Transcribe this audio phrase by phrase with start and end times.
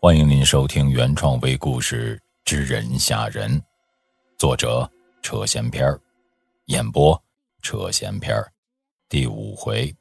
[0.00, 3.60] 欢迎您收听原创微故事《知人吓人》，
[4.38, 4.88] 作者
[5.22, 5.84] 车闲篇，
[6.66, 7.20] 演播
[7.62, 8.40] 车闲篇，
[9.08, 9.92] 第五回。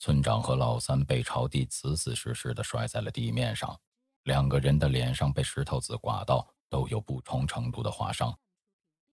[0.00, 3.80] 村长和老三被朝地死死实实的摔在了地面上，
[4.24, 8.36] 两个人的脸上被石头子刮到，都有不同程度的划伤。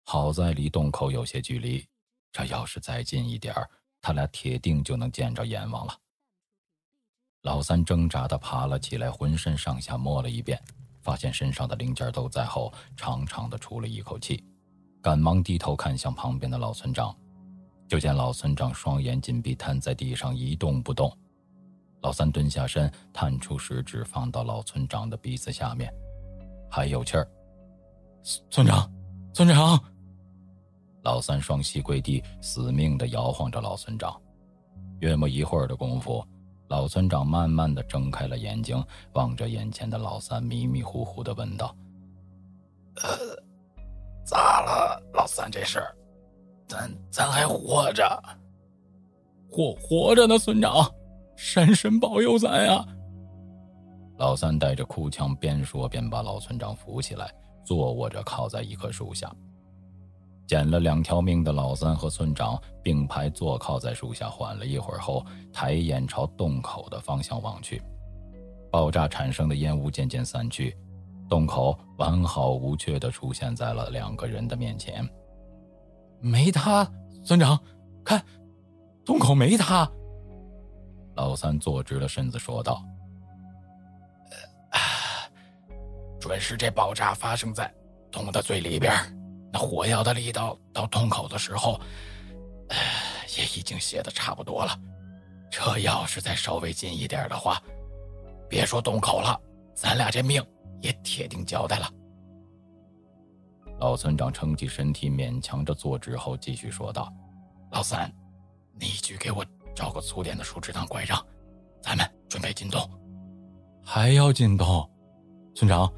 [0.05, 1.85] 好在离洞口有些距离，
[2.31, 3.53] 这要是再近一点
[4.01, 5.97] 他俩铁定就能见着阎王了。
[7.43, 10.61] 老三挣扎的爬了起来，浑身上下摸了一遍，
[11.01, 14.43] 发现身上的零件都在后，长长的出了一口气，
[15.01, 17.15] 赶忙低头看向旁边的老村长。
[17.87, 21.15] 就见老村长双眼紧闭，瘫在地上一动不动。
[22.03, 25.91] 老三蹲下身，探出食指放到老村长的鼻子下面，
[26.69, 27.27] 还有气儿。
[28.49, 28.91] 村长，
[29.33, 29.81] 村长！
[31.01, 34.21] 老三双膝跪地，死命的摇晃着老村长。
[34.99, 36.23] 约莫一会儿的功夫，
[36.67, 41.75] 老村长慢慢的睁开了眼睛，望着眼前的老三，迷迷糊糊的问道
[43.03, 43.09] ：“呃，
[44.25, 45.49] 咋了，老三？
[45.49, 45.81] 这是？”
[46.65, 48.23] 咱咱还活着，
[49.49, 50.89] 活活着呢，村长，
[51.35, 52.85] 山神保佑咱呀！
[54.17, 57.33] 老三带着哭腔，边说边把老村长扶起来，
[57.65, 59.33] 坐卧着靠在一棵树下。
[60.45, 67.81] 捡了两条命的老三和村长并排坐靠在树下，缓了一会儿后，抬眼朝洞口的方向望去。
[68.71, 70.75] 爆炸产生的烟雾渐渐散去，
[71.29, 75.07] 洞口完好无缺的出现在了两个人的面前。
[76.19, 76.87] 没他，
[77.23, 77.59] 村长，
[78.03, 78.23] 看，
[79.03, 79.89] 洞口没塌。
[81.15, 82.83] 老三坐直了身子说道
[86.19, 87.71] ：“准是这爆炸发生在
[88.11, 88.93] 洞的最里边，
[89.51, 91.79] 那火药的力道到洞口的时候，
[92.69, 92.77] 呃
[93.37, 94.79] 也已经泄的差不多了。
[95.51, 97.61] 这要是再稍微近一点的话，
[98.49, 99.39] 别说洞口了，
[99.75, 100.43] 咱俩这命
[100.81, 101.89] 也铁定交代了。”
[103.79, 107.13] 老村长撑起身体，勉强着坐直后，继续说道
[107.71, 108.11] ：“老三，
[108.79, 109.45] 你去给我
[109.75, 111.23] 找个粗点的树枝当拐杖，
[111.81, 112.89] 咱们准备进洞。
[113.83, 114.89] 还要进洞？
[115.55, 115.91] 村长，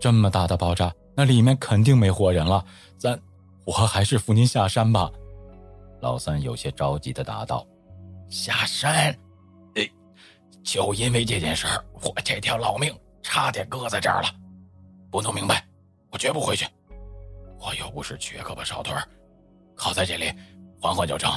[0.00, 2.64] 这么大的爆炸，那里面肯定没活人了。
[2.98, 3.18] 咱，
[3.64, 5.10] 我还是扶您下山吧。”
[6.00, 7.66] 老三有些着急的答道
[8.28, 9.16] ：“下山？
[9.74, 9.88] 哎，
[10.64, 12.92] 就因为这件事儿，我这条老命
[13.22, 14.28] 差点搁在这儿了。
[15.10, 15.64] 不弄明白，
[16.10, 16.66] 我绝不回去。”
[17.64, 18.92] 我又不是缺胳膊少腿
[19.76, 20.32] 靠在这里
[20.80, 21.30] 缓缓就成。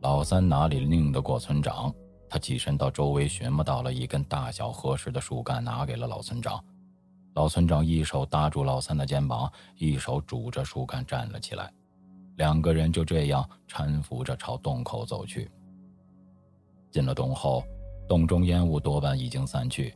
[0.00, 1.92] 老三哪里拧得过村长？
[2.30, 6.62] 他起身到周围寻摸到了一根大小合适的树干，拿给了老村长。
[7.34, 11.72] 老村长一手搭住老三的肩膀，一手拄着树干站了起来。
[12.36, 15.50] 两个人就这样搀扶着朝洞口走去。
[16.90, 17.64] 进了洞后，
[18.06, 19.94] 洞中烟雾多半已经散去。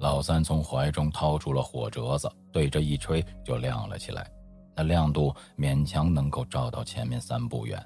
[0.00, 4.28] 老三从怀中掏出了火折子，对着一吹就亮了起来，
[4.74, 7.80] 那亮度勉强能够照到前面三步远。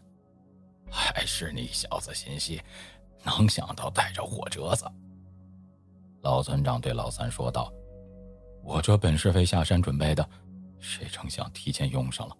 [0.90, 2.60] 还是你小子心细，
[3.24, 4.84] 能想到带着火折子。
[6.22, 7.72] 老村长对老三说道
[8.64, 10.28] ：“我这本是为下山准备的，
[10.78, 12.36] 谁成想提前用上了。”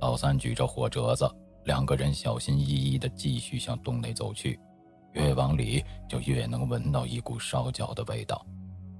[0.00, 1.28] 老三举着火折子，
[1.64, 4.60] 两个人小心翼翼地继续向洞内走去，
[5.12, 8.44] 越往里就越能闻到一股烧焦的味道。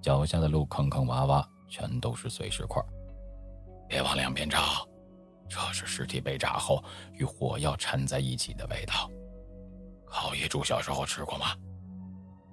[0.01, 2.83] 脚下的路坑坑洼洼，全都是碎石块。
[3.87, 4.87] 别往两边找，
[5.49, 6.83] 这是尸体被炸后
[7.13, 9.11] 与火药掺在一起的味道。
[10.07, 11.47] 烤野猪小时候吃过吗？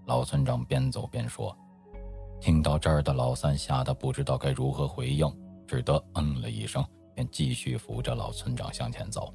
[0.07, 1.55] 老村长边走边说。
[2.39, 5.31] 听到这儿的老三吓得不知道该如何回应，
[5.67, 9.31] 只得嗯了一声，便继续扶着老村长向前走。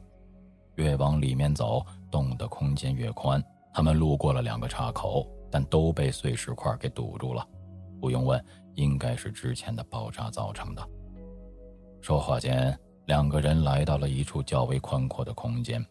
[0.75, 1.81] 越往里面走，
[2.11, 3.43] 洞的空间越宽。
[3.73, 7.47] 他们路过了两个岔口，但都被碎石块给堵住了。
[8.01, 8.45] 不用问，
[8.75, 10.87] 应该是之前的爆炸造成的。
[12.03, 12.77] 说话间，
[13.07, 15.85] 两个人来到了一处较为宽阔的空间。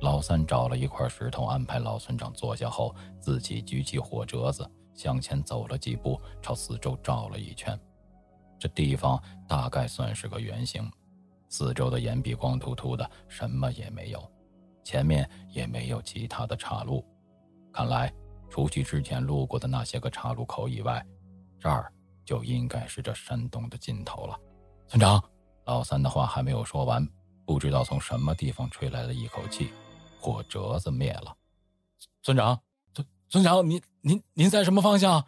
[0.00, 7.78] 老三找了一块石头，安排老村长坐下后，自己举起火折子，向前走了几步，朝四周照了一圈。
[8.58, 10.88] 这地方大概算是个圆形，
[11.48, 14.30] 四周的岩壁光秃秃的，什么也没有，
[14.84, 17.04] 前面也没有其他的岔路。
[17.72, 18.12] 看来，
[18.48, 21.04] 除去之前路过的那些个岔路口以外，
[21.58, 21.92] 这儿
[22.24, 24.38] 就应该是这山洞的尽头了。
[24.88, 25.22] 村长，
[25.66, 27.06] 老三的话还没有说完，
[27.44, 29.70] 不知道从什么地方吹来了一口气，
[30.20, 31.36] 火折子灭了。
[32.22, 32.58] 村长，
[32.94, 35.24] 村村长，您您您在什么方向？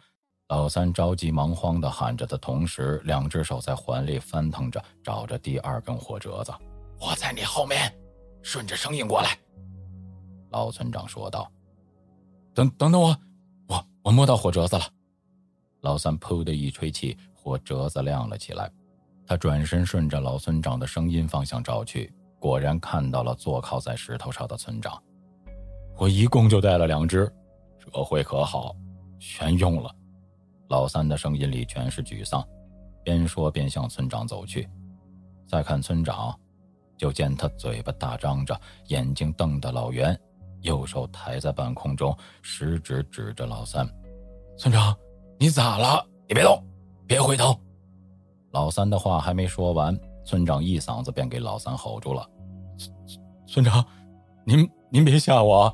[0.47, 6.53] 老三着急忙慌的喊着的同时，两只手在环里翻腾着，找着第二根火折子。
[6.99, 7.93] 我在你后面，
[8.41, 9.37] 顺着声音过来。
[10.51, 11.51] 老村长说道
[12.55, 13.15] ：“等等等我，
[13.67, 14.85] 我我摸到火折子了。”
[15.81, 18.71] 老三噗的一吹气，火折子亮了起来。
[19.29, 24.99] 他转身顺着老村长的声音方向照去，果然看到了坐靠在石头上的村长。
[25.99, 27.31] 我一共就带了两只，
[27.77, 28.75] 这回可好，
[29.19, 29.95] 全用了。
[30.69, 32.43] 老三的声音里全是沮丧，
[33.03, 34.67] 边说边向村长走去。
[35.47, 36.35] 再看村长，
[36.97, 40.19] 就见他嘴巴大张着，眼睛瞪得老圆，
[40.61, 43.87] 右手抬在半空中，食指指着老三
[44.57, 44.97] ：“村长，
[45.37, 46.03] 你咋了？
[46.27, 46.59] 你别动，
[47.05, 47.55] 别回头！”
[48.51, 52.27] 老三的话还没说完，村长一嗓子便给老三吼住了
[53.45, 53.85] ：“村长，
[54.45, 55.71] 您您别吓我！”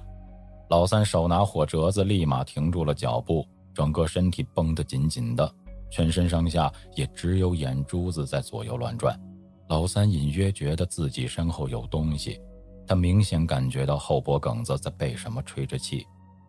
[0.69, 3.45] 老三手拿火折子，立马停住了脚步。
[3.73, 5.53] 整个身体绷得紧紧的，
[5.91, 9.19] 全身上下也只有眼珠子在左右乱转。
[9.67, 12.39] 老三隐约觉得自己身后有东西，
[12.87, 16.07] 他明显感觉到后脖梗子在被什么吹着气，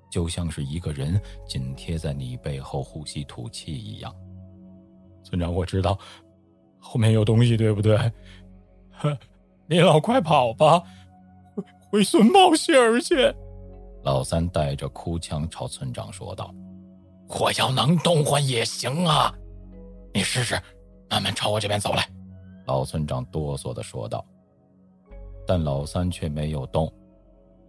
[0.08, 4.14] 就像是一个人紧贴在你背后呼吸吐气一样。
[5.26, 5.98] 村长，我知道
[6.78, 7.98] 后面有东西，对不对？
[9.66, 10.80] 你老快跑吧，
[11.90, 13.34] 回孙报信儿去！
[14.04, 16.54] 老三带着哭腔朝村长说道。
[17.28, 19.34] 我要能动换也行啊，
[20.14, 20.54] 你试试，
[21.10, 22.08] 慢慢朝我这边走来。”
[22.66, 24.24] 老村长哆嗦的说道。
[25.44, 26.92] 但老三却没有动。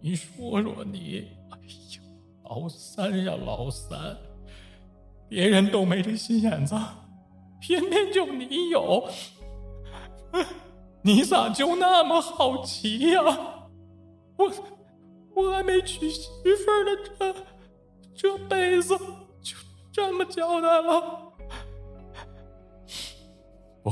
[0.00, 2.00] 你说说你，哎呀，
[2.44, 4.16] 老三呀老三，
[5.28, 6.76] 别人都没这心眼子，
[7.60, 9.08] 偏偏就你有，
[11.02, 13.22] 你咋就那么好奇呀？
[14.36, 14.52] 我
[15.34, 17.34] 我还没娶媳妇呢，
[18.14, 18.96] 这这辈子
[19.42, 19.56] 就。
[19.90, 21.32] 这么交代了，
[23.82, 23.90] 不，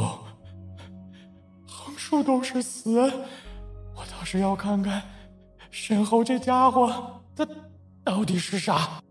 [1.67, 5.03] 横竖都是死，我倒是要看看
[5.69, 7.45] 身后这家伙他
[8.05, 9.03] 到底是啥。